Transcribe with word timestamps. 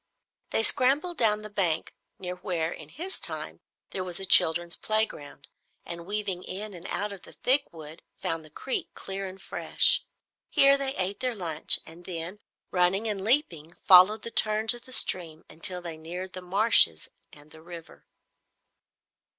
They 0.49 0.63
scrambled 0.63 1.17
down 1.17 1.43
the 1.43 1.49
bank 1.51 1.93
near 2.17 2.35
where, 2.35 2.71
in 2.71 2.89
his 2.89 3.19
time, 3.19 3.61
there 3.91 4.03
was 4.03 4.19
a 4.19 4.25
children's 4.25 4.75
playground, 4.75 5.47
and 5.85 6.07
weaving 6.07 6.43
in 6.43 6.73
and 6.73 6.87
out 6.87 7.13
of 7.13 7.21
the 7.21 7.33
thick 7.33 7.71
wood, 7.71 8.01
found 8.19 8.43
the 8.43 8.49
creek, 8.49 8.89
clear 8.95 9.27
and 9.27 9.39
fresh. 9.39 10.01
Here 10.49 10.75
they 10.75 10.95
ate 10.95 11.19
their 11.19 11.35
lunch, 11.35 11.79
and 11.85 12.03
then, 12.05 12.39
running 12.71 13.07
and 13.07 13.23
leaping, 13.23 13.73
followed 13.87 14.23
the 14.23 14.31
turns 14.31 14.73
of 14.73 14.85
the 14.85 14.91
stream 14.91 15.45
until 15.47 15.83
they 15.83 15.97
neared 15.97 16.33
the 16.33 16.41
marshes 16.41 17.09
and 17.31 17.51
the 17.51 17.61
river. 17.61 18.07